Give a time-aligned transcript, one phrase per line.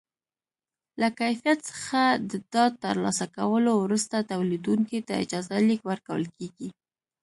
[1.01, 6.69] له کیفیت څخه د ډاډ ترلاسه کولو وروسته تولیدوونکي ته اجازه لیک ورکول کېږي.